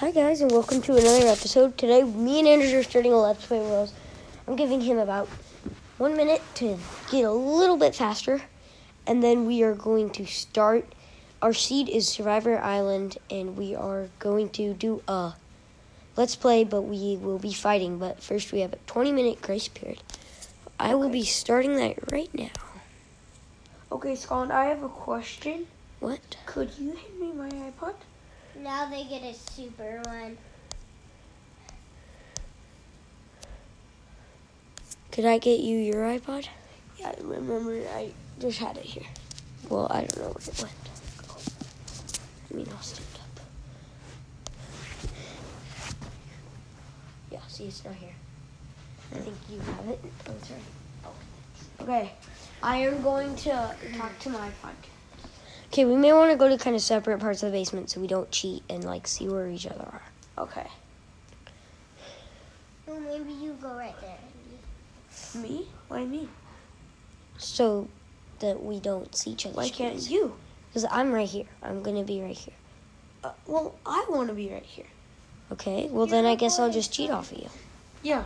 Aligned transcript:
Hi 0.00 0.10
guys, 0.12 0.40
and 0.40 0.50
welcome 0.50 0.80
to 0.80 0.96
another 0.96 1.26
episode. 1.26 1.76
Today, 1.76 2.02
me 2.02 2.38
and 2.38 2.48
Andrew 2.48 2.78
are 2.78 2.82
starting 2.82 3.12
a 3.12 3.20
Let's 3.20 3.44
Play 3.44 3.60
Worlds. 3.60 3.92
I'm 4.48 4.56
giving 4.56 4.80
him 4.80 4.96
about 4.96 5.28
one 5.98 6.16
minute 6.16 6.40
to 6.54 6.78
get 7.10 7.26
a 7.26 7.30
little 7.30 7.76
bit 7.76 7.94
faster, 7.94 8.40
and 9.06 9.22
then 9.22 9.44
we 9.44 9.62
are 9.62 9.74
going 9.74 10.08
to 10.12 10.24
start. 10.24 10.86
Our 11.42 11.52
seed 11.52 11.90
is 11.90 12.08
Survivor 12.08 12.58
Island, 12.58 13.18
and 13.30 13.58
we 13.58 13.74
are 13.74 14.08
going 14.20 14.48
to 14.52 14.72
do 14.72 15.02
a 15.06 15.34
Let's 16.16 16.34
Play, 16.34 16.64
but 16.64 16.80
we 16.80 17.18
will 17.18 17.38
be 17.38 17.52
fighting. 17.52 17.98
But 17.98 18.22
first, 18.22 18.52
we 18.52 18.60
have 18.60 18.72
a 18.72 18.78
20 18.86 19.12
minute 19.12 19.42
grace 19.42 19.68
period. 19.68 20.02
I 20.78 20.94
will 20.94 21.10
be 21.10 21.24
starting 21.24 21.76
that 21.76 22.10
right 22.10 22.32
now. 22.32 22.48
Okay, 23.92 24.14
Scotland, 24.14 24.50
I 24.50 24.64
have 24.64 24.82
a 24.82 24.88
question. 24.88 25.66
What? 25.98 26.38
Could 26.46 26.70
you 26.78 26.92
hand 26.92 27.20
me 27.20 27.32
my 27.32 27.50
iPod? 27.50 27.96
Now 28.58 28.88
they 28.90 29.04
get 29.04 29.22
a 29.22 29.34
super 29.34 30.02
one. 30.04 30.36
Could 35.12 35.24
I 35.24 35.38
get 35.38 35.60
you 35.60 35.76
your 35.78 35.96
iPod? 36.06 36.46
Yeah, 36.98 37.08
I 37.08 37.22
remember 37.22 37.82
I 37.94 38.10
just 38.38 38.58
had 38.58 38.76
it 38.76 38.84
here. 38.84 39.06
Well, 39.68 39.86
I 39.90 40.00
don't 40.00 40.16
know 40.18 40.32
where 40.32 40.46
it 40.46 40.62
went. 40.62 40.74
I 42.50 42.54
mean, 42.54 42.66
I'll 42.70 42.82
stand 42.82 43.06
up. 43.14 43.40
Yeah, 47.30 47.40
see, 47.48 47.66
it's 47.66 47.84
not 47.84 47.94
here. 47.94 48.14
I 49.12 49.16
think 49.16 49.36
you 49.50 49.58
have 49.58 49.88
it. 49.88 50.00
Oh, 50.28 50.32
it's 50.38 50.50
right. 50.50 50.60
Okay, 51.80 52.12
I 52.62 52.76
am 52.76 53.02
going 53.02 53.34
to 53.36 53.74
talk 53.96 54.18
to 54.20 54.30
my 54.30 54.48
iPod. 54.48 54.89
Okay, 55.72 55.84
we 55.84 55.94
may 55.94 56.12
want 56.12 56.32
to 56.32 56.36
go 56.36 56.48
to 56.48 56.58
kind 56.58 56.74
of 56.74 56.82
separate 56.82 57.20
parts 57.20 57.44
of 57.44 57.52
the 57.52 57.58
basement 57.58 57.90
so 57.90 58.00
we 58.00 58.08
don't 58.08 58.28
cheat 58.32 58.64
and 58.68 58.82
like 58.82 59.06
see 59.06 59.28
where 59.28 59.48
each 59.48 59.66
other 59.66 59.84
are. 59.84 60.02
Okay. 60.36 60.66
Oh, 62.88 62.98
maybe 62.98 63.32
you 63.32 63.56
go 63.62 63.76
right 63.76 63.94
there. 64.00 65.40
Me? 65.40 65.68
Why 65.86 66.04
me? 66.04 66.28
So 67.38 67.86
that 68.40 68.60
we 68.60 68.80
don't 68.80 69.14
see 69.14 69.30
each 69.30 69.46
other. 69.46 69.54
Why 69.54 69.68
can't 69.68 70.10
you? 70.10 70.34
Because 70.68 70.86
I'm 70.90 71.12
right 71.12 71.28
here. 71.28 71.46
I'm 71.62 71.84
gonna 71.84 72.02
be 72.02 72.20
right 72.20 72.36
here. 72.36 72.54
Uh, 73.22 73.30
well, 73.46 73.76
I 73.86 74.04
want 74.08 74.26
to 74.28 74.34
be 74.34 74.50
right 74.50 74.64
here. 74.64 74.86
Okay. 75.52 75.88
Well, 75.88 76.06
then 76.06 76.26
I 76.26 76.34
guess 76.34 76.58
I'll 76.58 76.72
just 76.72 76.92
cheat 76.92 77.10
off 77.10 77.30
of 77.30 77.38
you. 77.38 77.48
Yeah. 78.02 78.24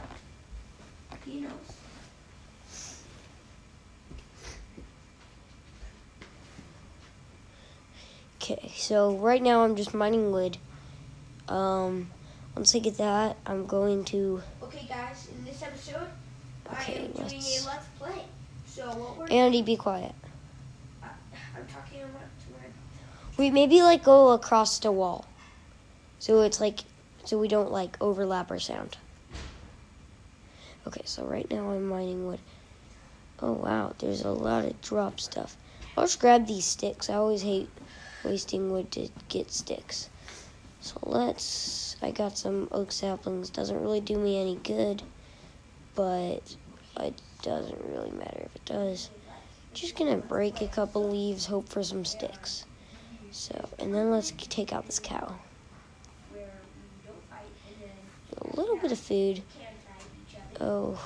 He 1.26 1.40
knows. 1.40 1.50
Okay. 8.44 8.72
So 8.76 9.16
right 9.16 9.40
now 9.40 9.64
I'm 9.64 9.74
just 9.74 9.94
mining 9.94 10.30
wood. 10.30 10.58
Um, 11.48 12.10
once 12.54 12.74
I 12.74 12.78
get 12.78 12.98
that, 12.98 13.38
I'm 13.46 13.64
going 13.64 14.04
to. 14.06 14.42
Okay, 14.62 14.84
guys, 14.86 15.28
in 15.34 15.46
this 15.46 15.62
episode, 15.62 16.08
Okay, 16.70 16.92
I 16.92 16.96
am 17.06 17.12
doing 17.12 17.14
let's- 17.16 17.64
a 17.64 17.66
Let's 17.66 17.86
Play. 17.98 18.24
So 18.66 18.86
what 18.88 19.16
we're 19.16 19.28
Andy, 19.28 19.62
be 19.62 19.76
quiet. 19.76 20.14
I'm 21.02 21.66
talking 21.68 22.02
about 22.02 22.20
to 22.20 22.52
my 22.52 22.68
We 23.38 23.50
maybe 23.50 23.80
like 23.80 24.04
go 24.04 24.32
across 24.32 24.78
the 24.78 24.92
wall, 24.92 25.24
so 26.18 26.42
it's 26.42 26.60
like 26.60 26.80
so 27.24 27.38
we 27.38 27.48
don't 27.48 27.72
like 27.72 27.96
overlap 27.98 28.50
our 28.50 28.58
sound. 28.58 28.98
Okay, 30.86 31.02
so 31.06 31.24
right 31.24 31.50
now 31.50 31.70
I'm 31.70 31.86
mining 31.86 32.26
wood. 32.26 32.40
Oh 33.40 33.52
wow, 33.52 33.94
there's 34.00 34.22
a 34.22 34.30
lot 34.30 34.66
of 34.66 34.78
drop 34.82 35.18
stuff. 35.18 35.56
I'll 35.96 36.04
just 36.04 36.20
grab 36.20 36.46
these 36.46 36.66
sticks. 36.66 37.08
I 37.08 37.14
always 37.14 37.40
hate 37.40 37.70
wasting 38.24 38.72
wood 38.72 38.90
to 38.92 39.08
get 39.28 39.50
sticks. 39.50 40.08
So 40.80 40.98
let's. 41.02 41.96
I 42.02 42.10
got 42.10 42.36
some 42.36 42.68
oak 42.72 42.92
saplings. 42.92 43.50
Doesn't 43.50 43.80
really 43.80 44.00
do 44.00 44.18
me 44.18 44.40
any 44.40 44.56
good, 44.56 45.02
but 45.94 46.56
it 47.00 47.20
doesn't 47.42 47.84
really 47.86 48.10
matter 48.10 48.42
if 48.44 48.56
it 48.56 48.64
does. 48.64 49.10
Just 49.72 49.96
gonna 49.96 50.18
break 50.18 50.60
a 50.60 50.68
couple 50.68 51.10
leaves, 51.10 51.46
hope 51.46 51.68
for 51.68 51.82
some 51.82 52.04
sticks. 52.04 52.64
So, 53.30 53.68
and 53.78 53.94
then 53.94 54.10
let's 54.10 54.30
take 54.30 54.72
out 54.72 54.86
this 54.86 55.00
cow. 55.00 55.34
A 58.40 58.56
little 58.56 58.76
bit 58.76 58.92
of 58.92 58.98
food. 58.98 59.42
Oh, 60.60 60.98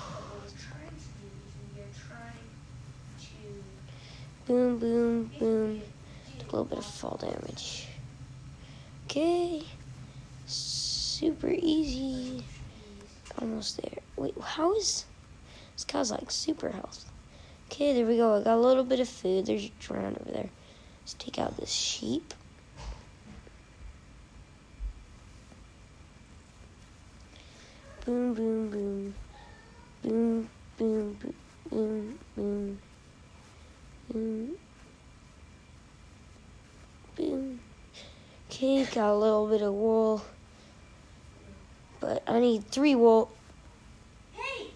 boom, 4.46 4.78
boom, 4.78 5.30
boom. 5.38 5.82
A 6.48 6.52
little 6.52 6.64
bit 6.64 6.78
of 6.78 6.84
fall 6.84 7.18
damage. 7.20 7.88
Okay. 9.04 9.62
Super 10.46 11.50
easy. 11.50 12.42
Almost 13.38 13.82
there. 13.82 13.98
Wait, 14.16 14.34
how 14.40 14.74
is 14.74 15.04
this 15.74 15.84
cow's 15.84 16.10
like 16.10 16.30
super 16.30 16.70
health? 16.70 17.04
Okay, 17.66 17.92
there 17.92 18.06
we 18.06 18.16
go. 18.16 18.36
I 18.36 18.42
got 18.42 18.56
a 18.56 18.60
little 18.60 18.84
bit 18.84 18.98
of 18.98 19.08
food. 19.08 19.46
There's 19.46 19.66
a 19.66 19.72
drown 19.78 20.16
over 20.18 20.32
there. 20.32 20.48
Let's 21.02 21.14
take 21.14 21.38
out 21.38 21.56
this 21.58 21.70
sheep. 21.70 22.32
Boom, 28.06 28.32
boom, 28.32 28.70
boom. 28.70 29.14
Boom, 30.02 30.48
boom, 30.78 31.18
boom, 31.20 31.34
boom, 31.70 32.18
boom. 32.34 32.78
Boom. 34.10 34.56
Boom. 37.18 37.58
Okay, 38.48 38.84
got 38.84 39.10
a 39.10 39.16
little 39.16 39.48
bit 39.48 39.60
of 39.60 39.74
wool. 39.74 40.22
But 42.00 42.22
I 42.28 42.38
need 42.38 42.70
three 42.70 42.94
wool. 42.94 43.32
Hey, 44.32 44.66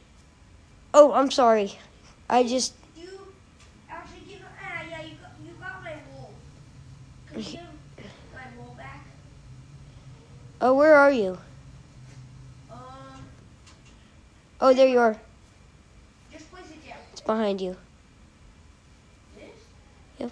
Oh, 0.93 1.13
I'm 1.13 1.31
sorry. 1.31 1.79
I 2.29 2.43
just 2.43 2.75
you 2.97 3.09
actually 3.89 4.21
give 4.29 4.41
ah 4.43 4.83
yeah 4.91 5.03
you 5.03 5.17
got 5.23 5.31
you 5.47 5.53
got 5.61 5.83
my 5.85 5.95
wool. 6.11 6.35
Could 7.33 7.47
you 7.47 7.59
give 7.97 8.11
my 8.35 8.59
wool 8.59 8.75
back? 8.77 9.07
Oh, 10.61 10.75
where 10.75 10.97
are 10.97 11.13
you? 11.13 11.39
Um, 12.71 13.23
Oh, 14.61 14.75
there 14.75 14.89
you 14.89 14.99
are. 14.99 15.17
just 16.33 16.51
place 16.51 16.65
it 16.71 16.89
down. 16.89 16.99
It's 17.13 17.21
behind 17.21 17.61
you. 17.61 17.77
This? 19.37 19.45
Yep. 20.19 20.31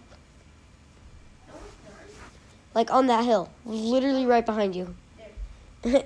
No, 1.49 1.55
it's 1.55 2.17
not. 2.19 2.31
Like 2.75 2.91
on 2.93 3.07
that 3.07 3.25
hill. 3.25 3.51
Literally 3.65 4.27
right 4.27 4.45
behind 4.47 4.75
you. 4.77 4.95
Okay. 5.85 6.05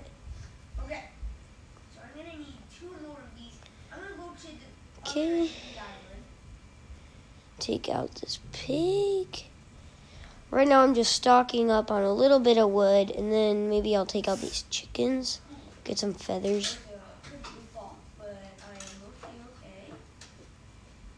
So 1.92 2.00
I'm 2.02 2.10
gonna 2.16 2.38
need 2.38 2.58
two 2.70 2.86
more 3.06 3.18
of 3.18 3.34
these. 3.36 3.58
I'm 3.92 3.98
gonna 4.00 4.16
go 4.16 4.34
to 4.34 4.46
the 4.46 5.10
Okay. 5.10 5.30
other 5.30 5.40
end 5.40 5.48
of 5.48 5.74
the 5.74 5.80
island. 5.80 6.24
Take 7.58 7.88
out 7.88 8.14
this 8.16 8.38
pig. 8.52 9.44
Right 10.50 10.68
now 10.68 10.82
I'm 10.82 10.94
just 10.94 11.12
stocking 11.12 11.70
up 11.70 11.90
on 11.90 12.02
a 12.02 12.12
little 12.12 12.38
bit 12.38 12.58
of 12.58 12.70
wood 12.70 13.10
and 13.10 13.32
then 13.32 13.68
maybe 13.68 13.96
I'll 13.96 14.06
take 14.06 14.28
out 14.28 14.38
these 14.40 14.62
chickens. 14.70 15.40
Get 15.84 15.98
some 15.98 16.14
feathers. 16.14 16.78
There's 16.88 17.00
a 17.00 17.28
pretty 17.28 17.66
fall, 17.74 17.98
but 18.18 18.36
I 18.62 18.72
am 18.74 19.02
looking 19.04 19.40
okay. 19.58 19.92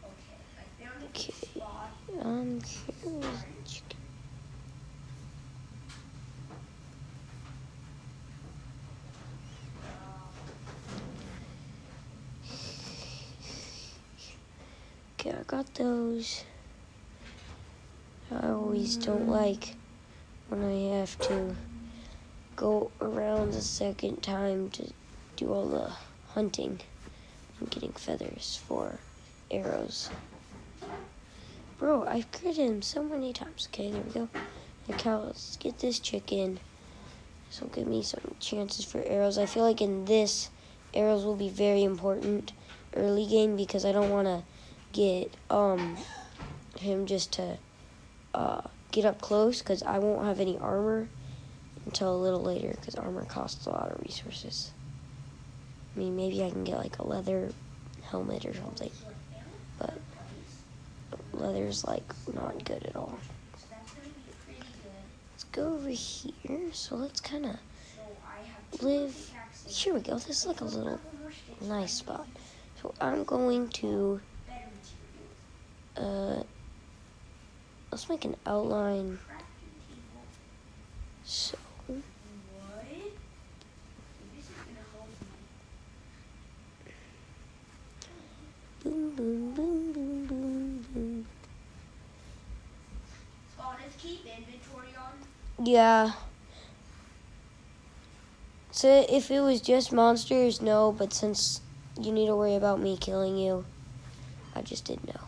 Okay, 0.03 0.37
I 0.57 0.83
found 0.83 1.03
a 1.03 1.07
Okay. 1.07 1.33
spot. 1.33 1.91
Um, 2.25 2.59
here 2.61 3.19
is 3.21 3.45
chicken. 3.65 3.97
Okay, 15.19 15.31
I 15.31 15.36
got 15.47 15.73
those. 15.75 16.43
I 18.29 18.49
always 18.49 18.97
don't 18.97 19.27
mm. 19.27 19.29
like 19.29 19.75
when 20.49 20.61
I 20.61 20.97
have 20.97 21.17
to 21.19 21.55
go 22.57 22.91
around 22.99 23.53
the 23.53 23.61
second 23.61 24.21
time 24.21 24.69
to 24.71 24.91
do 25.37 25.53
all 25.53 25.65
the 25.65 25.89
hunting 26.33 26.81
and 27.59 27.69
getting 27.69 27.93
feathers 27.93 28.59
for 28.67 28.99
arrows. 29.49 30.09
Bro, 31.79 32.05
I've 32.07 32.29
critted 32.33 32.57
him 32.57 32.81
so 32.81 33.01
many 33.01 33.31
times. 33.31 33.69
Okay, 33.71 33.89
there 33.89 34.01
we 34.01 34.11
go. 34.11 34.29
Okay, 34.89 35.13
let's 35.13 35.55
get 35.55 35.79
this 35.79 35.99
chicken. 35.99 36.59
This 37.47 37.61
will 37.61 37.69
give 37.69 37.87
me 37.87 38.03
some 38.03 38.35
chances 38.41 38.83
for 38.83 39.01
arrows. 39.03 39.37
I 39.37 39.45
feel 39.45 39.63
like 39.63 39.79
in 39.79 40.03
this, 40.05 40.49
arrows 40.93 41.23
will 41.23 41.35
be 41.37 41.49
very 41.49 41.83
important 41.83 42.51
early 42.95 43.25
game 43.25 43.55
because 43.55 43.85
I 43.85 43.93
don't 43.93 44.09
want 44.09 44.27
to 44.27 44.43
get 44.93 45.33
um 45.49 45.97
him 46.79 47.05
just 47.05 47.33
to 47.33 47.57
uh, 48.33 48.61
get 48.91 49.05
up 49.05 49.21
close 49.21 49.59
because 49.59 49.83
I 49.83 49.99
won't 49.99 50.25
have 50.25 50.39
any 50.39 50.57
armor 50.57 51.07
until 51.85 52.15
a 52.15 52.21
little 52.21 52.41
later 52.41 52.69
because 52.69 52.95
armor 52.95 53.25
costs 53.25 53.65
a 53.65 53.69
lot 53.69 53.91
of 53.91 54.01
resources. 54.01 54.71
I 55.95 55.99
mean, 55.99 56.15
maybe 56.15 56.43
I 56.43 56.49
can 56.49 56.63
get 56.63 56.77
like 56.77 56.99
a 56.99 57.07
leather 57.07 57.51
helmet 58.03 58.45
or 58.45 58.53
something, 58.53 58.91
but 59.79 59.93
leather's 61.33 61.85
like 61.85 62.03
not 62.33 62.63
good 62.63 62.83
at 62.83 62.95
all. 62.95 63.17
Let's 65.31 65.45
go 65.45 65.73
over 65.73 65.89
here. 65.89 66.71
So 66.73 66.95
let's 66.95 67.19
kind 67.19 67.45
of 67.45 68.81
live. 68.81 69.31
Here 69.67 69.93
we 69.93 70.01
go. 70.01 70.15
This 70.15 70.41
is 70.41 70.45
like 70.45 70.61
a 70.61 70.65
little 70.65 70.99
nice 71.61 71.93
spot. 71.93 72.27
So 72.81 72.93
I'm 73.01 73.23
going 73.23 73.69
to 73.69 74.21
uh 75.97 76.43
let's 77.91 78.09
make 78.09 78.25
an 78.25 78.35
outline. 78.45 79.19
So 81.23 81.57
boom 88.83 89.15
boom 89.15 89.53
boom 89.53 89.93
boom 89.93 90.27
boom 90.27 90.85
boom. 90.93 91.25
keep 93.97 94.25
inventory 94.25 94.89
on. 94.97 95.65
Yeah. 95.65 96.11
So 98.71 99.05
if 99.09 99.31
it 99.31 99.39
was 99.39 99.59
just 99.59 99.91
monsters, 99.91 100.61
no, 100.61 100.91
but 100.91 101.13
since 101.13 101.61
you 101.99 102.11
need 102.11 102.27
to 102.27 102.35
worry 102.35 102.55
about 102.55 102.79
me 102.79 102.95
killing 102.95 103.37
you, 103.37 103.65
I 104.55 104.61
just 104.61 104.85
didn't 104.85 105.07
know. 105.07 105.26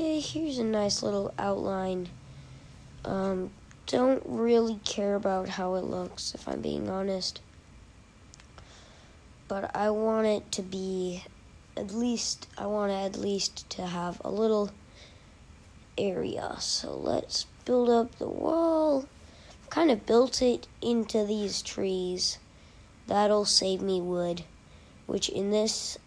Okay, 0.00 0.18
here's 0.18 0.56
a 0.56 0.64
nice 0.64 1.02
little 1.02 1.34
outline. 1.38 2.08
Um, 3.04 3.50
don't 3.86 4.22
really 4.24 4.76
care 4.82 5.14
about 5.14 5.46
how 5.50 5.74
it 5.74 5.84
looks, 5.84 6.34
if 6.34 6.48
I'm 6.48 6.62
being 6.62 6.88
honest. 6.88 7.42
But 9.46 9.76
I 9.76 9.90
want 9.90 10.26
it 10.26 10.50
to 10.52 10.62
be 10.62 11.24
at 11.76 11.92
least, 11.92 12.48
I 12.56 12.64
want 12.64 12.92
at 12.92 13.20
least 13.20 13.68
to 13.70 13.86
have 13.86 14.22
a 14.24 14.30
little 14.30 14.70
area. 15.98 16.56
So 16.60 16.96
let's 16.96 17.44
build 17.66 17.90
up 17.90 18.16
the 18.16 18.26
wall. 18.26 19.04
Kind 19.68 19.90
of 19.90 20.06
built 20.06 20.40
it 20.40 20.66
into 20.80 21.26
these 21.26 21.60
trees. 21.60 22.38
That'll 23.06 23.44
save 23.44 23.82
me 23.82 24.00
wood, 24.00 24.44
which 25.04 25.28
in 25.28 25.50
this 25.50 25.98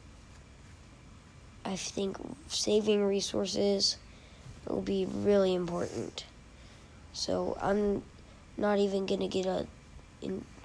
I 1.65 1.75
think 1.75 2.17
saving 2.47 3.03
resources 3.05 3.97
will 4.67 4.81
be 4.81 5.05
really 5.05 5.53
important. 5.53 6.25
So 7.13 7.57
I'm 7.61 8.03
not 8.57 8.79
even 8.79 9.05
gonna 9.05 9.27
get 9.27 9.45
a 9.45 9.65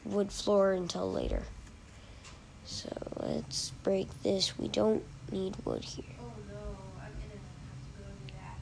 wood 0.05 0.33
floor 0.33 0.73
until 0.73 1.11
later. 1.11 1.43
So 2.65 2.89
let's 3.17 3.71
break 3.83 4.09
this. 4.23 4.59
We 4.59 4.69
don't 4.69 5.03
need 5.31 5.55
wood 5.65 5.85
here. 5.85 6.05
Oh 6.21 6.25
no, 6.49 6.77
I'm 7.00 7.12
gonna 7.12 7.39
have 7.69 7.81
to 7.85 7.91
go 7.99 8.09
do 8.27 8.33
that. 8.35 8.59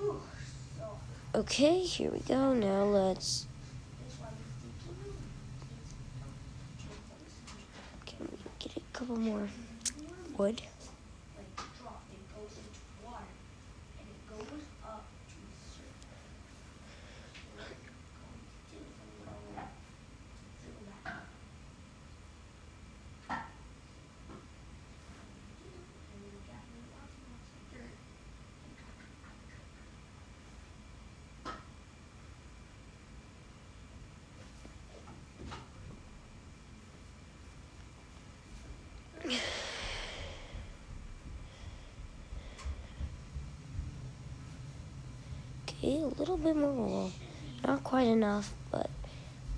Whew, 0.00 0.20
so 0.76 0.98
Okay, 1.40 1.80
here 1.80 2.10
we 2.10 2.20
go. 2.20 2.52
Now 2.54 2.84
let's. 2.84 3.46
this 4.04 4.18
one 4.18 4.32
is 4.32 4.66
Can 8.06 8.28
we 8.30 8.36
get 8.58 8.76
a 8.76 8.80
couple 8.92 9.16
more 9.18 9.48
wood? 10.36 10.62
like 11.36 11.56
drop. 11.78 12.02
It 12.12 12.22
goes 12.34 12.52
into 12.56 12.80
water 13.04 13.24
and 13.98 14.06
it 14.08 14.22
goes 14.28 14.62
up 14.84 15.04
to 15.28 15.34
the 15.34 15.54
surface. 15.62 16.28
So 17.28 17.38
what 17.56 17.66
I'm 17.66 17.78
going 17.86 18.48
to 18.48 18.70
do 18.70 18.78
is 18.82 18.98
I'm 18.98 19.18
gonna 19.18 19.38
fill 20.58 20.82
that 20.88 21.06
up. 21.08 21.26
And 26.10 26.18
then 26.18 26.30
we 26.34 26.40
got 26.50 26.62
me 26.72 26.78
lots 26.90 27.14
and 27.22 27.30
lots 27.38 27.54
of 27.54 27.70
dirt. 27.72 27.94
Okay, 45.68 45.77
a 45.96 46.06
little 46.18 46.36
bit 46.36 46.56
more 46.56 46.72
wool. 46.72 47.12
Not 47.66 47.82
quite 47.82 48.06
enough, 48.06 48.52
but 48.70 48.90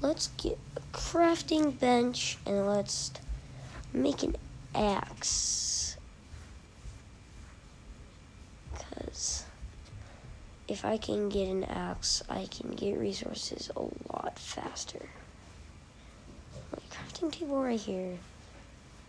let's 0.01 0.29
get 0.39 0.59
a 0.77 0.81
crafting 0.97 1.79
bench 1.79 2.39
and 2.47 2.67
let's 2.67 3.13
make 3.93 4.23
an 4.23 4.37
axe. 4.75 5.97
Because 8.73 9.45
if 10.69 10.85
I 10.85 10.97
can 10.97 11.29
get 11.29 11.49
an 11.49 11.65
axe, 11.65 12.23
I 12.29 12.47
can 12.51 12.71
get 12.71 12.99
resources 12.99 13.71
a 13.77 13.81
lot 14.13 14.39
faster. 14.39 15.09
Crafting 16.91 17.33
table 17.33 17.63
right 17.63 17.79
here. 17.79 18.17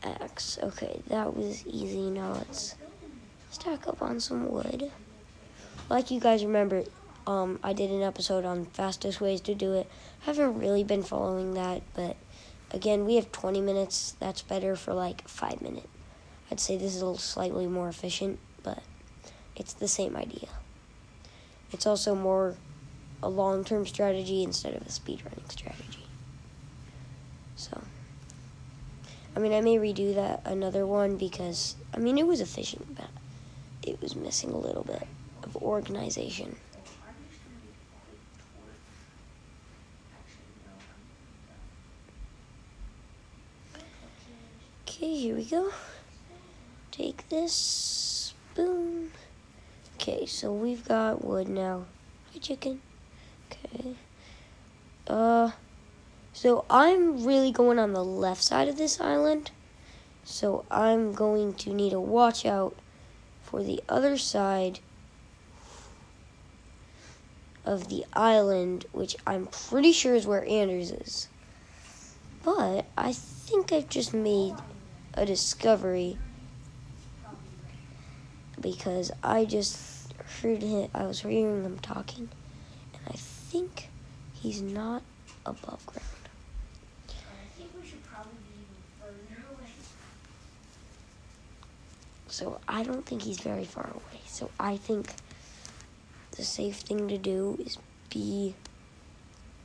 Axe. 0.03 0.57
Okay, 0.61 1.01
that 1.07 1.35
was 1.35 1.65
easy. 1.67 2.09
Now 2.09 2.33
let's 2.33 2.75
stack 3.51 3.87
up 3.87 4.01
on 4.01 4.19
some 4.19 4.49
wood. 4.49 4.91
Like 5.89 6.09
you 6.09 6.19
guys 6.19 6.43
remember, 6.43 6.83
um, 7.27 7.59
I 7.63 7.73
did 7.73 7.91
an 7.91 8.01
episode 8.01 8.45
on 8.45 8.65
fastest 8.65 9.21
ways 9.21 9.41
to 9.41 9.55
do 9.55 9.73
it. 9.73 9.89
I 10.23 10.25
haven't 10.25 10.59
really 10.59 10.83
been 10.83 11.03
following 11.03 11.53
that, 11.53 11.81
but 11.93 12.17
again, 12.71 13.05
we 13.05 13.15
have 13.15 13.31
20 13.31 13.61
minutes. 13.61 14.15
That's 14.19 14.41
better 14.41 14.75
for 14.75 14.93
like 14.93 15.27
five 15.27 15.61
minutes. 15.61 15.87
I'd 16.51 16.59
say 16.59 16.77
this 16.77 16.95
is 16.95 17.01
a 17.01 17.05
little 17.05 17.17
slightly 17.19 17.67
more 17.67 17.89
efficient, 17.89 18.39
but 18.63 18.83
it's 19.55 19.73
the 19.73 19.87
same 19.87 20.15
idea. 20.17 20.49
It's 21.71 21.87
also 21.87 22.13
more 22.15 22.55
a 23.23 23.29
long 23.29 23.63
term 23.63 23.85
strategy 23.85 24.43
instead 24.43 24.75
of 24.75 24.81
a 24.83 24.89
speedrunning 24.89 25.51
strategy. 25.51 26.07
So, 27.55 27.81
I 29.35 29.39
mean, 29.39 29.53
I 29.53 29.61
may 29.61 29.77
redo 29.77 30.15
that 30.15 30.41
another 30.45 30.85
one 30.85 31.17
because, 31.17 31.75
I 31.93 31.97
mean, 31.99 32.17
it 32.17 32.27
was 32.27 32.41
efficient, 32.41 32.95
but 32.95 33.09
it 33.83 34.01
was 34.01 34.15
missing 34.15 34.51
a 34.51 34.57
little 34.57 34.83
bit 34.83 35.07
of 35.43 35.55
organization. 35.57 36.57
I'm 37.05 37.13
just 37.29 37.43
gonna 37.43 37.55
be 37.61 37.73
quick 38.05 38.21
toward. 38.39 38.75
Actually, 40.13 40.55
no, 40.65 40.71
I'm 40.71 41.01
Okay, 45.01 45.15
here 45.15 45.35
we 45.35 45.45
go. 45.45 45.71
Take 46.91 47.27
this. 47.29 48.35
Boom. 48.53 49.11
Okay, 49.95 50.27
so 50.27 50.53
we've 50.53 50.87
got 50.87 51.25
wood 51.25 51.49
now. 51.49 51.85
Hi, 52.31 52.37
chicken. 52.37 52.81
Okay. 53.51 53.95
Uh, 55.07 55.49
so 56.33 56.65
I'm 56.69 57.25
really 57.25 57.51
going 57.51 57.79
on 57.79 57.93
the 57.93 58.03
left 58.03 58.43
side 58.43 58.67
of 58.67 58.77
this 58.77 59.01
island. 59.01 59.49
So 60.23 60.65
I'm 60.69 61.13
going 61.13 61.55
to 61.55 61.73
need 61.73 61.93
to 61.93 61.99
watch 61.99 62.45
out 62.45 62.75
for 63.41 63.63
the 63.63 63.81
other 63.89 64.19
side 64.19 64.81
of 67.65 67.89
the 67.89 68.05
island, 68.13 68.85
which 68.91 69.15
I'm 69.25 69.47
pretty 69.47 69.93
sure 69.93 70.13
is 70.13 70.27
where 70.27 70.45
Anders 70.45 70.91
is. 70.91 71.27
But 72.43 72.85
I 72.95 73.13
think 73.13 73.71
I've 73.71 73.89
just 73.89 74.13
made 74.13 74.53
a 75.13 75.25
discovery 75.25 76.17
because 78.59 79.11
I 79.23 79.45
just 79.45 80.13
heard 80.41 80.61
him. 80.61 80.89
I 80.93 81.03
was 81.05 81.21
hearing 81.21 81.63
him 81.63 81.79
talking, 81.79 82.29
and 82.93 83.01
I 83.07 83.17
think 83.17 83.89
he's 84.33 84.61
not 84.61 85.01
above 85.45 85.85
ground. 85.85 86.07
So 92.27 92.59
I 92.67 92.83
don't 92.83 93.05
think 93.05 93.23
he's 93.23 93.39
very 93.39 93.65
far 93.65 93.89
away. 93.89 94.21
So 94.25 94.49
I 94.59 94.77
think 94.77 95.13
the 96.31 96.43
safe 96.43 96.77
thing 96.77 97.09
to 97.09 97.17
do 97.17 97.57
is 97.63 97.77
be 98.09 98.55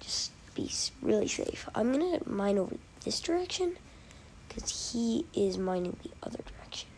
just 0.01 0.33
be 0.55 0.71
really 1.01 1.29
safe. 1.29 1.69
I'm 1.75 1.93
gonna 1.93 2.21
mine 2.27 2.59
over 2.59 2.77
this 3.05 3.21
direction 3.21 3.77
because 4.57 4.93
he 4.93 5.27
is 5.35 5.59
mining 5.59 5.95
the 6.03 6.11
other 6.23 6.39
direction. 6.39 6.89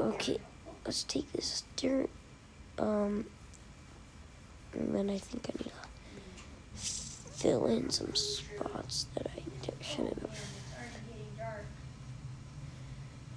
Okay, 0.00 0.38
let's 0.86 1.02
take 1.02 1.30
this 1.32 1.64
dirt. 1.76 2.08
Um, 2.78 3.26
and 4.72 4.94
then 4.94 5.10
I 5.10 5.18
think 5.18 5.50
I 5.50 5.52
need 5.62 5.72
to 5.72 6.78
fill 6.78 7.66
in 7.66 7.90
some 7.90 8.14
spots 8.14 9.06
that 9.14 9.26
I 9.26 9.42
shouldn't 9.82 10.20
have. 10.20 10.40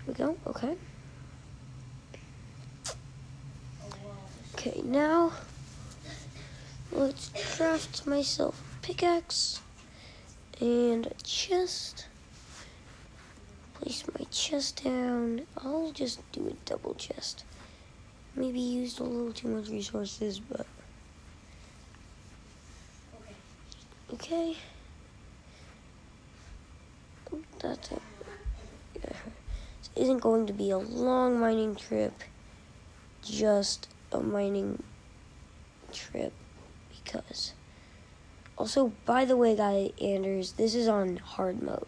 We 0.08 0.14
go. 0.14 0.38
Okay. 0.48 0.76
Okay, 4.54 4.82
now 4.86 5.32
let's 7.02 7.32
craft 7.56 8.06
myself 8.06 8.62
a 8.62 8.86
pickaxe 8.86 9.60
and 10.60 11.08
a 11.08 11.14
chest. 11.24 12.06
place 13.74 14.04
my 14.20 14.26
chest 14.30 14.84
down. 14.84 15.42
I'll 15.58 15.92
just 15.92 16.20
do 16.32 16.48
a 16.48 16.54
double 16.70 16.94
chest. 16.94 17.44
Maybe 18.36 18.60
used 18.60 19.00
a 19.00 19.04
little 19.04 19.34
too 19.34 19.48
much 19.48 19.68
resources, 19.70 20.40
but 20.40 20.68
Okay. 24.14 24.56
This 29.80 29.90
isn't 29.96 30.20
going 30.20 30.46
to 30.46 30.54
be 30.54 30.70
a 30.70 30.78
long 30.78 31.40
mining 31.40 31.76
trip, 31.76 32.14
just 33.24 33.88
a 34.12 34.20
mining 34.20 34.84
trip 35.92 36.34
because. 37.04 37.54
Also, 38.58 38.92
by 39.06 39.26
the 39.26 39.36
way, 39.38 39.56
guy 39.56 39.92
Anders, 40.02 40.54
this 40.54 40.76
is 40.76 40.88
on 40.88 41.18
hard 41.18 41.62
mode. 41.64 41.88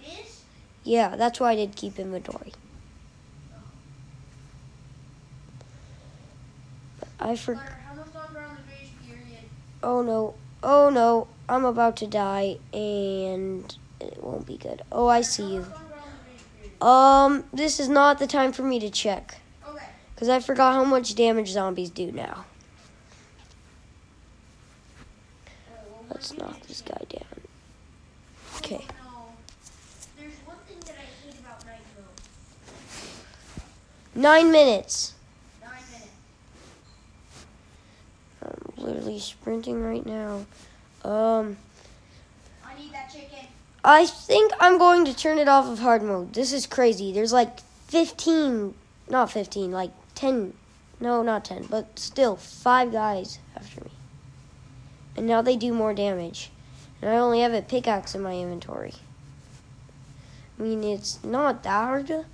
It 0.00 0.26
is? 0.26 0.42
Yeah, 0.84 1.16
that's 1.16 1.40
why 1.40 1.52
I 1.52 1.56
did 1.56 1.74
keep 1.76 1.98
inventory. 1.98 2.52
But 7.00 7.08
I 7.18 7.36
forgot. 7.36 7.62
Hunter, 7.62 7.78
how 7.88 7.94
much 7.94 8.14
longer 8.14 8.40
on 8.40 8.56
the 8.56 8.62
grace 8.62 8.90
period? 9.06 9.44
Oh 9.82 10.02
no. 10.02 10.34
Oh 10.62 10.90
no. 10.90 11.26
I'm 11.48 11.64
about 11.64 11.96
to 11.98 12.06
die 12.06 12.56
and 12.72 13.76
it 14.00 14.22
won't 14.22 14.46
be 14.46 14.56
good. 14.56 14.82
Oh, 14.92 15.08
I 15.08 15.20
see 15.22 15.54
you. 15.54 15.60
much 15.60 15.70
longer 15.70 15.94
on 15.96 16.10
the 16.24 16.30
grace 16.30 16.44
period? 16.78 16.82
Um, 16.82 17.44
this 17.52 17.80
is 17.80 17.88
not 17.88 18.18
the 18.18 18.26
time 18.26 18.52
for 18.52 18.62
me 18.62 18.78
to 18.80 18.88
check 18.90 19.38
Okay. 19.68 19.84
because 20.14 20.28
I 20.28 20.40
forgot 20.40 20.74
how 20.74 20.84
much 20.84 21.14
damage 21.14 21.50
zombies 21.50 21.90
do 21.90 22.12
now. 22.12 22.44
Uh, 25.46 25.50
well, 25.90 26.03
Let's 26.14 26.36
knock 26.38 26.60
this 26.62 26.80
guy 26.80 27.00
down. 27.08 27.24
Oh, 28.52 28.58
Okay. 28.58 28.84
no. 29.02 29.34
There's 30.18 30.32
one 30.46 30.56
thing 30.68 30.78
that 30.86 30.94
I 30.94 31.26
hate 31.26 31.38
about 31.40 31.66
night 31.66 31.80
mode. 31.96 32.06
Nine 34.14 34.52
minutes. 34.52 35.14
Nine 35.60 35.72
minutes. 35.90 36.10
I'm 38.42 38.84
literally 38.84 39.18
sprinting 39.18 39.82
right 39.82 40.06
now. 40.06 40.46
Um, 41.04 41.56
I 42.64 42.74
need 42.78 42.92
that 42.92 43.10
chicken. 43.12 43.48
I 43.84 44.06
think 44.06 44.52
I'm 44.60 44.78
going 44.78 45.04
to 45.04 45.14
turn 45.14 45.38
it 45.38 45.48
off 45.48 45.66
of 45.66 45.80
hard 45.80 46.02
mode. 46.02 46.32
This 46.32 46.52
is 46.52 46.66
crazy. 46.66 47.12
There's 47.12 47.32
like 47.32 47.60
15, 47.88 48.72
not 49.10 49.30
15, 49.30 49.70
like 49.72 49.90
10. 50.14 50.54
No, 51.00 51.22
not 51.22 51.44
10, 51.44 51.66
but 51.68 51.98
still 51.98 52.36
five 52.36 52.92
guys 52.92 53.40
after 53.56 53.82
me. 53.84 53.90
And 55.16 55.26
now 55.26 55.42
they 55.42 55.56
do 55.56 55.72
more 55.72 55.94
damage. 55.94 56.50
And 57.00 57.10
I 57.10 57.16
only 57.16 57.40
have 57.40 57.52
a 57.52 57.62
pickaxe 57.62 58.14
in 58.14 58.22
my 58.22 58.34
inventory. 58.36 58.94
I 60.58 60.62
mean, 60.62 60.82
it's 60.84 61.22
not 61.22 61.62
that 61.62 61.84
hard 61.84 62.06
to. 62.08 62.24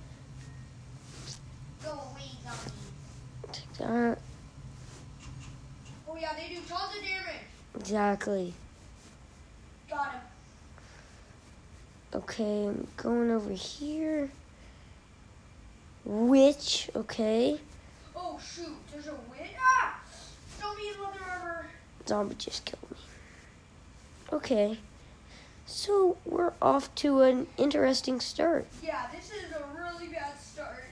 Go 1.83 1.91
away. 1.91 2.21
Uh, 3.83 4.15
Oh 6.07 6.17
yeah, 6.19 6.33
they 6.35 6.53
do 6.53 6.61
tons 6.67 6.95
of 6.95 7.01
damage. 7.01 7.41
exactly. 7.79 8.53
Got 9.89 10.11
him. 10.11 10.21
Okay, 12.13 12.67
I'm 12.67 12.87
going 12.97 13.31
over 13.31 13.53
here. 13.53 14.29
Witch, 16.03 16.89
okay. 16.95 17.59
Oh 18.15 18.39
shoot, 18.43 18.75
there's 18.91 19.07
a 19.07 19.13
witch. 19.31 19.51
Ah! 19.59 19.99
Zombie 20.59 20.89
in 20.93 20.99
Mother 21.01 21.19
Armor. 21.29 21.50
Zombie 22.07 22.35
just 22.35 22.65
killed 22.65 22.89
me. 22.91 22.97
Okay. 24.33 24.77
So 25.65 26.17
we're 26.25 26.53
off 26.61 26.93
to 26.95 27.21
an 27.21 27.47
interesting 27.57 28.19
start. 28.19 28.67
Yeah, 28.83 29.07
this 29.13 29.31
is 29.31 29.51
a 29.51 29.63
really 29.79 30.07
bad 30.07 30.37
start. 30.39 30.83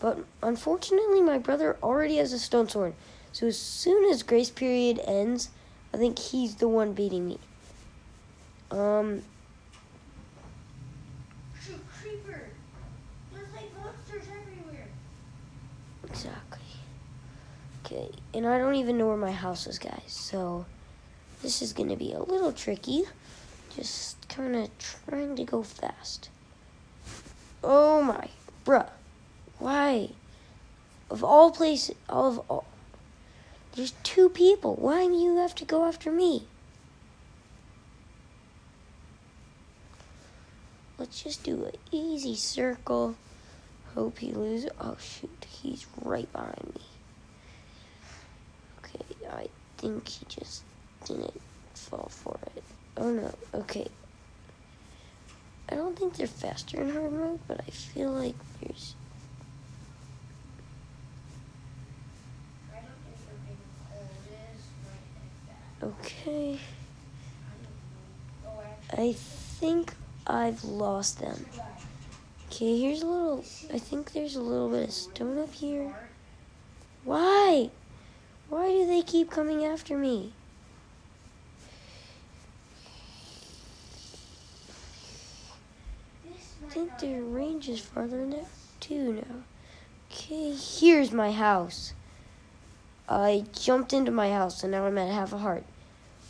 But 0.00 0.18
unfortunately, 0.42 1.20
my 1.22 1.38
brother 1.38 1.76
already 1.82 2.16
has 2.16 2.32
a 2.32 2.38
stone 2.38 2.68
sword. 2.68 2.94
So 3.32 3.46
as 3.46 3.58
soon 3.58 4.10
as 4.10 4.22
grace 4.22 4.50
period 4.50 5.00
ends, 5.06 5.48
I 5.94 5.96
think 5.96 6.18
he's 6.18 6.56
the 6.56 6.68
one 6.68 6.92
beating 6.92 7.26
me. 7.28 7.38
Um, 8.70 9.22
Shoot, 11.64 11.80
creeper. 12.00 12.48
There's 13.32 13.52
like 13.54 13.70
monsters 13.82 14.24
everywhere. 14.28 14.88
exactly. 16.08 16.58
Okay, 17.84 18.10
and 18.32 18.46
I 18.46 18.58
don't 18.58 18.76
even 18.76 18.96
know 18.96 19.08
where 19.08 19.16
my 19.16 19.32
house 19.32 19.66
is, 19.66 19.78
guys. 19.78 20.02
So 20.06 20.66
this 21.42 21.60
is 21.62 21.72
gonna 21.72 21.96
be 21.96 22.12
a 22.12 22.22
little 22.22 22.52
tricky. 22.52 23.04
Just 23.74 24.28
kind 24.28 24.54
of 24.54 24.70
trying 24.78 25.34
to 25.36 25.44
go 25.44 25.62
fast. 25.62 26.30
Oh 27.64 28.02
my, 28.02 28.28
bruh. 28.64 28.88
Why? 29.58 30.10
Of 31.10 31.24
all 31.24 31.50
places, 31.50 31.96
all 32.08 32.28
of 32.28 32.38
all. 32.48 32.64
There's 33.74 33.94
two 34.02 34.28
people. 34.28 34.76
Why 34.76 35.06
do 35.06 35.14
you 35.14 35.36
have 35.36 35.54
to 35.56 35.64
go 35.64 35.84
after 35.84 36.12
me? 36.12 36.46
Let's 40.98 41.22
just 41.22 41.42
do 41.42 41.64
an 41.64 41.72
easy 41.90 42.36
circle. 42.36 43.16
Hope 43.94 44.18
he 44.18 44.32
loses. 44.32 44.70
Oh 44.80 44.96
shoot, 45.00 45.46
he's 45.48 45.86
right 46.00 46.30
behind 46.32 46.72
me. 46.74 46.82
I 49.32 49.48
think 49.78 50.08
he 50.08 50.26
just 50.28 50.62
didn't 51.04 51.40
fall 51.74 52.08
for 52.10 52.38
it. 52.54 52.62
Oh 52.96 53.10
no, 53.10 53.34
okay. 53.54 53.88
I 55.68 55.74
don't 55.74 55.98
think 55.98 56.16
they're 56.16 56.26
faster 56.26 56.82
in 56.82 56.90
hard 56.90 57.12
mode, 57.12 57.40
but 57.48 57.60
I 57.66 57.70
feel 57.70 58.10
like 58.10 58.34
there's. 58.60 58.94
Okay. 65.82 66.58
I 68.92 69.14
think 69.14 69.94
I've 70.26 70.62
lost 70.62 71.20
them. 71.20 71.46
Okay, 72.48 72.78
here's 72.78 73.02
a 73.02 73.06
little. 73.06 73.44
I 73.72 73.78
think 73.78 74.12
there's 74.12 74.36
a 74.36 74.42
little 74.42 74.68
bit 74.68 74.88
of 74.88 74.92
stone 74.92 75.38
up 75.38 75.52
here. 75.54 75.94
Why? 77.04 77.70
Why 78.52 78.68
do 78.68 78.86
they 78.86 79.00
keep 79.00 79.30
coming 79.30 79.64
after 79.64 79.96
me? 79.96 80.34
I 86.26 86.68
think 86.68 86.98
their 86.98 87.22
range 87.22 87.70
is 87.70 87.80
farther 87.80 88.26
than 88.26 88.44
two 88.78 89.14
now. 89.14 89.44
Okay, 90.10 90.54
here's 90.54 91.12
my 91.12 91.32
house. 91.32 91.94
I 93.08 93.46
jumped 93.58 93.94
into 93.94 94.10
my 94.10 94.30
house 94.30 94.62
and 94.62 94.72
now 94.72 94.84
I'm 94.84 94.98
at 94.98 95.10
half 95.10 95.32
a 95.32 95.38
heart. 95.38 95.64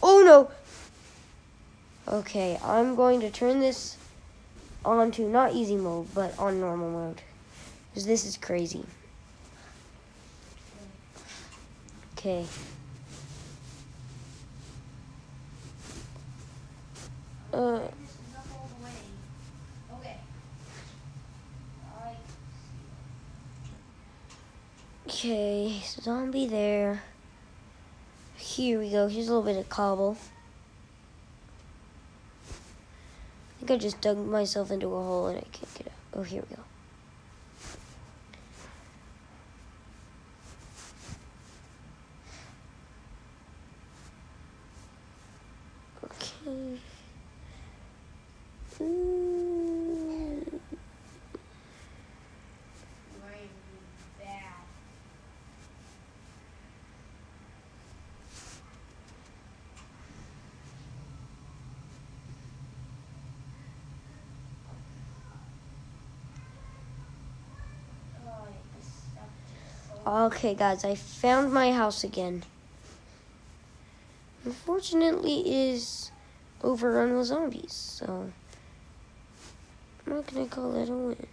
Oh 0.00 0.22
no! 0.24 0.52
Okay, 2.06 2.56
I'm 2.62 2.94
going 2.94 3.18
to 3.18 3.30
turn 3.30 3.58
this 3.58 3.96
on 4.84 5.10
to 5.10 5.28
not 5.28 5.54
easy 5.54 5.74
mode, 5.74 6.14
but 6.14 6.38
on 6.38 6.60
normal 6.60 6.88
mode. 6.88 7.22
Because 7.90 8.06
this 8.06 8.24
is 8.24 8.36
crazy. 8.36 8.84
Okay. 12.24 12.46
Uh, 17.52 17.80
Okay, 25.06 25.80
zombie 26.00 26.46
there. 26.46 27.02
Here 28.36 28.78
we 28.78 28.90
go. 28.90 29.08
Here's 29.08 29.28
a 29.28 29.34
little 29.34 29.42
bit 29.42 29.56
of 29.60 29.68
cobble. 29.68 30.16
I 32.48 33.58
think 33.58 33.70
I 33.72 33.76
just 33.76 34.00
dug 34.00 34.18
myself 34.18 34.70
into 34.70 34.86
a 34.88 35.02
hole 35.02 35.26
and 35.28 35.38
I 35.38 35.42
can't 35.52 35.74
get 35.74 35.86
out. 35.88 35.92
Oh, 36.14 36.22
here 36.22 36.42
we 36.48 36.56
go. 36.56 36.62
Okay. 46.04 46.78
Ooh. 48.80 50.60
might 53.20 53.48
be 53.70 54.24
bad. 54.24 54.42
Oh, 68.24 68.46
this 68.76 68.86
stuff 68.86 69.30
is 69.54 69.88
so 69.88 69.91
Okay, 70.04 70.54
guys, 70.56 70.84
I 70.84 70.96
found 70.96 71.52
my 71.52 71.70
house 71.70 72.02
again. 72.02 72.42
Unfortunately, 74.44 75.42
it 75.42 75.46
is 75.46 76.10
overrun 76.60 77.16
with 77.16 77.28
zombies, 77.28 77.72
so 77.72 78.32
I'm 80.04 80.12
not 80.12 80.26
gonna 80.26 80.48
call 80.48 80.72
that 80.72 80.88
a 80.88 80.92
win. 80.92 81.26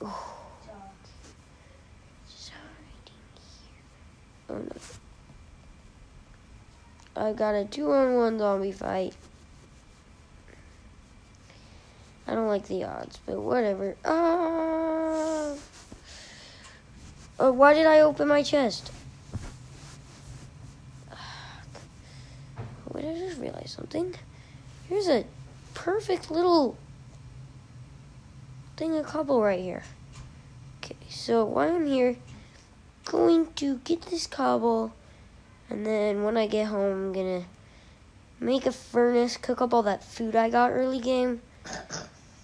Oh, 4.52 4.58
oh. 4.58 5.00
I 7.20 7.32
got 7.32 7.54
a 7.54 7.64
two 7.66 7.92
on 7.92 8.14
one 8.14 8.38
zombie 8.38 8.72
fight. 8.72 9.14
I 12.30 12.34
don't 12.36 12.46
like 12.46 12.68
the 12.68 12.84
odds, 12.84 13.18
but 13.26 13.40
whatever. 13.40 13.96
Ah! 14.04 15.54
Oh, 17.40 17.50
why 17.50 17.74
did 17.74 17.86
I 17.86 17.98
open 18.00 18.28
my 18.28 18.44
chest? 18.44 18.92
Wait, 22.92 23.04
I 23.04 23.14
just 23.18 23.40
realized 23.40 23.70
something. 23.70 24.14
Here's 24.88 25.08
a 25.08 25.24
perfect 25.74 26.30
little 26.30 26.76
thing 28.76 28.96
of 28.96 29.06
cobble 29.06 29.42
right 29.42 29.58
here. 29.58 29.82
Okay, 30.78 30.94
so 31.08 31.44
while 31.44 31.74
I'm 31.74 31.86
here, 31.88 32.14
going 33.06 33.52
to 33.54 33.78
get 33.78 34.02
this 34.02 34.28
cobble, 34.28 34.92
and 35.68 35.84
then 35.84 36.22
when 36.22 36.36
I 36.36 36.46
get 36.46 36.68
home, 36.68 37.06
I'm 37.06 37.12
gonna 37.12 37.44
make 38.38 38.66
a 38.66 38.72
furnace, 38.72 39.36
cook 39.36 39.60
up 39.60 39.74
all 39.74 39.82
that 39.82 40.04
food 40.04 40.36
I 40.36 40.48
got 40.48 40.70
early 40.70 41.00
game, 41.00 41.42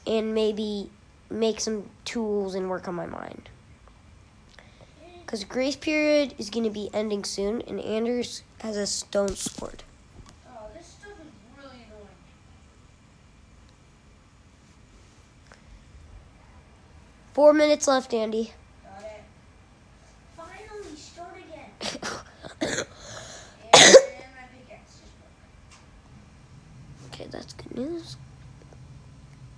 and 0.06 0.34
maybe 0.34 0.90
make 1.30 1.60
some 1.60 1.90
tools 2.04 2.54
and 2.54 2.70
work 2.70 2.86
on 2.88 2.94
my 2.94 3.06
mind. 3.06 3.48
Because 5.26 5.42
grace 5.42 5.74
period 5.74 6.34
is 6.38 6.50
going 6.50 6.64
to 6.64 6.70
be 6.70 6.88
ending 6.94 7.24
soon, 7.24 7.60
and 7.62 7.80
Anders 7.80 8.42
has 8.60 8.76
a 8.76 8.86
stone 8.86 9.34
sword. 9.34 9.82
Oh, 10.48 10.68
this 10.76 10.86
stuff 10.86 11.10
is 11.10 11.32
really 11.56 11.82
annoying. 11.84 12.06
Four 17.34 17.52
minutes 17.52 17.88
left, 17.88 18.14
Andy. 18.14 18.52
Got 18.84 19.02
it. 19.02 19.24
Finally, 20.36 20.96
start 20.96 21.34
again. 21.36 21.70
okay, 22.62 22.84
And 23.74 24.32
my 24.32 24.46
pickaxe 24.54 25.00
just 25.00 25.12
broke. 27.18 27.30
that's 27.32 27.52
good 27.52 27.76
news. 27.76 28.16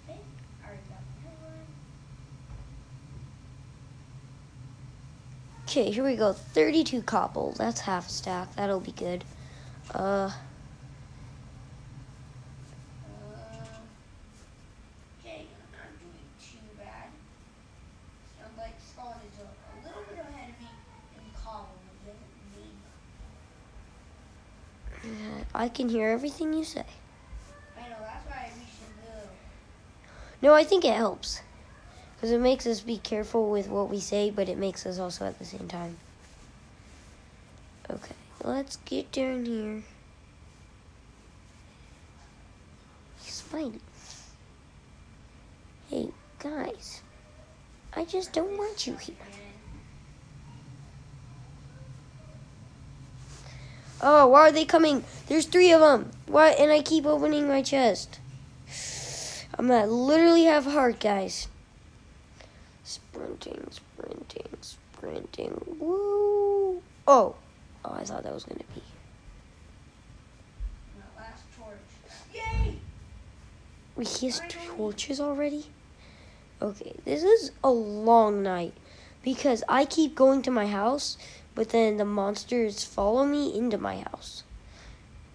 Okay, 0.09 0.19
I 0.65 0.67
already 0.67 0.83
got 0.89 1.03
the 1.15 1.29
headline. 1.29 1.67
Okay, 5.79 5.93
here 5.93 6.03
we 6.03 6.17
go. 6.17 6.33
32 6.33 7.03
cobble. 7.03 7.55
That's 7.57 7.79
half 7.83 8.09
a 8.09 8.11
stack. 8.11 8.53
That'll 8.57 8.81
be 8.81 8.91
good. 8.91 9.23
Uh, 9.95 9.99
Uh, 9.99 10.33
I'm 15.29 15.39
not 15.71 15.95
doing 16.01 16.27
too 16.43 16.59
bad. 16.77 17.07
Sounds 18.41 18.59
like 18.59 18.75
Scott 18.93 19.21
is 19.23 19.39
a, 19.39 19.47
a 19.47 19.79
little 19.87 20.03
bit 20.11 20.19
ahead 20.19 20.51
of 20.51 20.61
me 20.61 20.67
in 21.15 21.23
column, 21.45 21.69
but 22.05 22.17
he 25.01 25.09
hasn't 25.11 25.37
made 25.37 25.47
I 25.55 25.69
can 25.69 25.89
hear 25.89 26.09
everything 26.09 26.55
you 26.55 26.65
say. 26.65 26.85
I 27.77 27.89
know, 27.89 27.97
that's 28.01 28.27
why 28.29 28.51
we 28.57 28.63
should 28.65 28.97
do. 29.07 29.29
No, 30.43 30.55
I 30.55 30.65
think 30.65 30.85
it 30.85 30.95
helps. 30.95 31.41
Because 32.19 32.33
it 32.33 32.41
makes 32.41 32.67
us 32.67 32.81
be 32.81 32.99
careful 32.99 33.49
with 33.49 33.69
what 33.69 33.89
we 33.89 34.01
say, 34.01 34.29
but 34.29 34.49
it 34.49 34.59
makes 34.59 34.85
us 34.85 34.99
also 34.99 35.25
at 35.25 35.39
the 35.39 35.45
same 35.45 35.69
time. 35.69 35.99
Okay, 37.89 38.17
let's 38.43 38.75
get 38.79 39.13
down 39.13 39.45
here. 39.45 39.85
Spidey. 43.23 43.79
Hey, 45.89 46.09
guys. 46.41 47.03
I 47.95 48.05
just 48.05 48.33
don't 48.33 48.59
want 48.59 48.85
you 48.89 48.97
here. 48.97 49.15
Oh, 54.03 54.27
why 54.27 54.49
are 54.49 54.53
they 54.53 54.65
coming? 54.65 55.05
There's 55.29 55.47
three 55.47 55.71
of 55.71 55.81
them. 55.81 56.11
Why? 56.27 56.51
And 56.51 56.73
I 56.73 56.83
keep 56.83 57.07
opening 57.07 57.47
my 57.47 57.63
chest. 57.63 58.19
I'm 59.57 59.71
at 59.71 59.89
literally 59.89 60.45
have 60.45 60.65
heart, 60.65 60.99
guys. 60.99 61.47
Sprinting, 62.89 63.69
sprinting, 63.71 64.49
sprinting. 64.63 65.61
Woo! 65.79 66.81
Oh, 67.07 67.35
oh! 67.85 67.93
I 67.93 68.03
thought 68.03 68.23
that 68.23 68.33
was 68.33 68.45
gonna 68.45 68.65
be. 68.75 68.83
My 70.97 71.23
last 71.23 71.43
torch. 71.55 71.77
Yay! 72.33 72.79
We 73.95 74.07
has 74.07 74.41
torches 74.49 75.21
already. 75.21 75.67
Okay, 76.63 76.95
this 77.05 77.25
is 77.25 77.51
a 77.63 77.69
long 77.69 78.43
night 78.43 78.73
because 79.23 79.63
I 79.69 79.85
keep 79.85 80.15
going 80.15 80.41
to 80.41 80.51
my 80.51 80.67
house, 80.67 81.19
but 81.55 81.69
then 81.69 81.99
the 81.99 82.07
monsters 82.07 82.85
follow 82.85 83.27
me 83.27 83.55
into 83.55 83.77
my 83.77 83.99
house. 83.99 84.45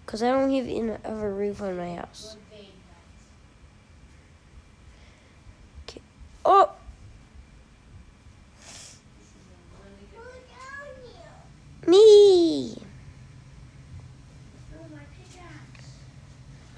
Cause 0.06 0.24
I 0.24 0.32
don't 0.32 0.50
have 0.50 1.04
a 1.04 1.30
roof 1.30 1.62
on 1.62 1.76
my 1.76 1.94
house. 1.94 2.36
Okay. 5.84 6.00
Oh, 6.44 6.72
This 8.64 9.28
is 9.28 9.36
a 9.36 9.84
really 9.84 10.06
good 10.12 10.42
bait. 11.04 11.24
Me! 11.86 12.76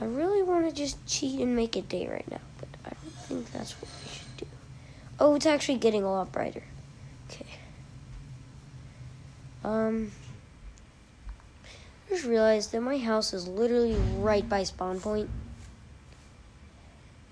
I 0.01 0.05
really 0.05 0.42
want 0.42 0.69
to 0.69 0.75
just 0.75 1.05
cheat 1.07 1.40
and 1.40 1.57
make 1.57 1.77
it 1.77 1.88
day 1.88 2.07
right 2.07 2.31
now, 2.31 2.40
but 2.59 2.69
I 2.85 2.90
don't 2.90 3.12
think 3.14 3.53
that's 3.53 3.73
what 3.81 3.90
we 4.05 4.12
should 4.12 4.37
do. 4.37 4.47
Oh, 5.19 5.35
it's 5.35 5.47
actually 5.47 5.79
getting 5.79 6.03
a 6.03 6.11
lot 6.11 6.31
brighter. 6.33 6.62
Okay. 7.31 7.47
Um, 9.64 10.12
I 12.07 12.11
just 12.11 12.27
realized 12.27 12.73
that 12.73 12.83
my 12.83 12.99
house 12.99 13.33
is 13.33 13.49
literally 13.49 13.97
right 14.19 14.47
by 14.47 14.64
spawn 14.64 15.01
point. 15.01 15.31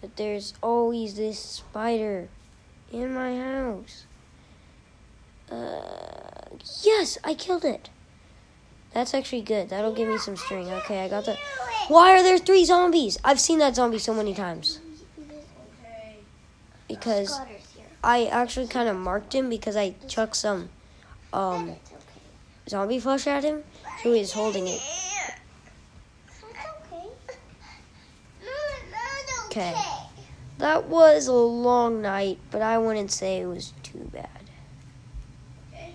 But 0.00 0.16
there's 0.16 0.54
always 0.62 1.16
this 1.16 1.38
spider 1.38 2.28
in 2.90 3.14
my 3.14 3.36
house. 3.38 4.04
Uh, 5.50 6.33
yes, 6.82 7.18
I 7.24 7.34
killed 7.34 7.64
it. 7.64 7.90
That's 8.92 9.14
actually 9.14 9.42
good. 9.42 9.70
That'll 9.70 9.94
give 9.94 10.08
me 10.08 10.18
some 10.18 10.36
string. 10.36 10.70
Okay, 10.70 11.04
I 11.04 11.08
got 11.08 11.24
the. 11.24 11.36
Why 11.88 12.12
are 12.12 12.22
there 12.22 12.38
three 12.38 12.64
zombies? 12.64 13.18
I've 13.24 13.40
seen 13.40 13.58
that 13.58 13.74
zombie 13.74 13.98
so 13.98 14.14
many 14.14 14.34
times. 14.34 14.80
Okay. 15.18 16.16
Because 16.88 17.40
I 18.02 18.26
actually 18.26 18.68
kind 18.68 18.88
of 18.88 18.96
marked 18.96 19.34
him 19.34 19.48
because 19.48 19.76
I 19.76 19.94
chucked 20.08 20.36
some 20.36 20.68
um, 21.32 21.74
zombie 22.68 23.00
flesh 23.00 23.26
at 23.26 23.42
him, 23.44 23.64
so 24.02 24.12
he 24.12 24.20
was 24.20 24.32
holding 24.32 24.68
it. 24.68 24.80
It's 26.28 26.42
okay. 26.50 27.04
Not 28.42 29.46
Okay. 29.46 29.74
That 30.58 30.88
was 30.88 31.26
a 31.26 31.32
long 31.32 32.00
night, 32.00 32.38
but 32.50 32.62
I 32.62 32.78
wouldn't 32.78 33.10
say 33.10 33.40
it 33.40 33.46
was 33.46 33.72
too 33.82 34.08
bad. 34.12 34.28
Okay. 35.72 35.94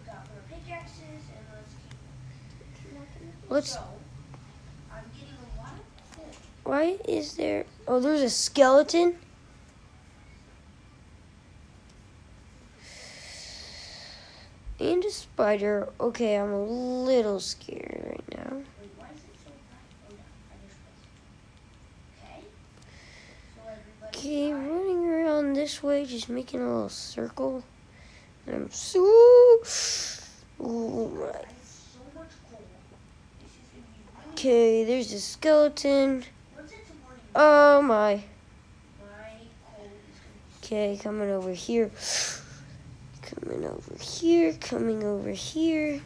We 0.00 0.06
got 0.06 0.26
more 0.28 0.42
pickaxes 0.48 1.00
and 1.02 1.46
let's 1.52 1.74
keep 1.74 3.39
Coal. 3.50 3.62
Why 6.62 6.96
is 7.08 7.34
there? 7.36 7.66
Oh, 7.88 7.98
there's 7.98 8.22
a 8.22 8.30
skeleton. 8.30 9.18
And 14.78 15.04
a 15.04 15.10
spider. 15.10 15.88
Okay, 16.00 16.36
I'm 16.36 16.52
a 16.52 16.62
little 16.62 17.40
scared 17.40 18.04
right 18.06 18.38
now. 18.38 18.62
Okay. 24.06 24.52
Running 24.52 25.06
around 25.06 25.54
this 25.54 25.82
way, 25.82 26.04
just 26.06 26.28
making 26.28 26.60
a 26.60 26.66
little 26.66 26.88
circle. 26.88 27.64
And 28.46 28.54
I'm 28.54 28.70
so. 28.70 29.00
Oh 30.60 31.08
my. 31.08 31.24
I 31.24 31.32
have 31.32 31.44
so 31.64 31.98
much 32.14 32.28
coal. 32.50 32.62
This 33.40 33.50
is 33.50 33.56
gonna 33.72 33.86
be 33.92 34.00
really. 34.24 34.29
Okay, 34.40 34.84
there's 34.84 35.12
a 35.12 35.20
skeleton. 35.20 36.24
Oh 37.34 37.82
my. 37.82 38.22
Okay, 40.64 40.98
coming 41.02 41.28
over 41.28 41.52
here. 41.52 41.90
Coming 43.20 43.66
over 43.66 43.94
here, 44.00 44.54
coming 44.54 45.04
over 45.04 45.28
here. 45.28 46.00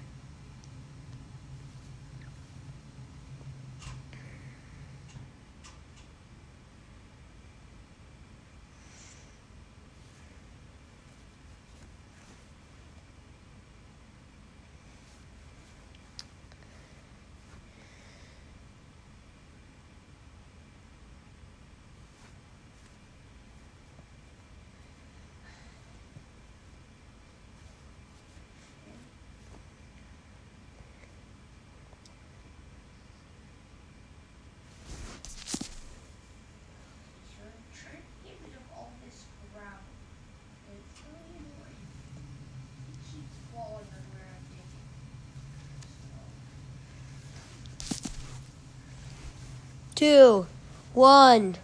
Two, 49.94 50.46
one. 50.92 51.56